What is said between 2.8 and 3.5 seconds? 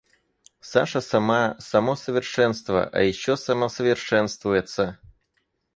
а ещё